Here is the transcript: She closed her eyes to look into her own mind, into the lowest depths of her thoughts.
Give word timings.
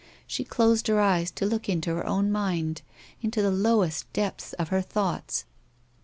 She 0.25 0.43
closed 0.43 0.87
her 0.87 0.99
eyes 0.99 1.29
to 1.33 1.45
look 1.45 1.69
into 1.69 1.91
her 1.91 2.07
own 2.07 2.31
mind, 2.31 2.81
into 3.21 3.39
the 3.43 3.51
lowest 3.51 4.11
depths 4.13 4.53
of 4.53 4.69
her 4.69 4.81
thoughts. 4.81 5.45